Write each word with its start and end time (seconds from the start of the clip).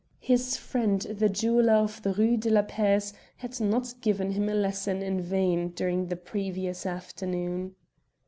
His 0.23 0.57
friend 0.57 0.99
the 0.99 1.29
jeweller 1.29 1.73
of 1.75 2.01
the 2.01 2.11
Rue 2.15 2.35
de 2.35 2.49
la 2.49 2.63
Paix 2.63 3.13
had 3.37 3.59
not 3.61 3.93
given 4.01 4.31
him 4.31 4.49
a 4.49 4.55
lesson 4.55 5.03
in 5.03 5.21
vain 5.21 5.69
during 5.69 6.07
the 6.07 6.15
previous 6.15 6.87
afternoon. 6.87 7.75